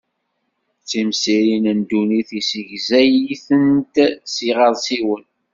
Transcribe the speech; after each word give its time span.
Timsirin 0.89 1.65
n 1.77 1.79
dunnit 1.89 2.29
nessegzay-itent 2.37 3.95
s 4.33 4.35
yiɣersiwen. 4.45 5.25